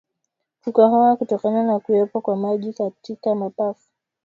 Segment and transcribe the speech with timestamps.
[0.63, 3.87] Kukohoa kutokana na kuwepo kwa maji katika mapafu